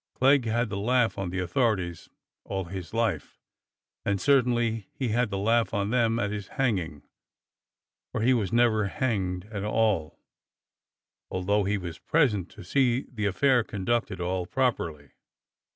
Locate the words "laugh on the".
0.79-1.37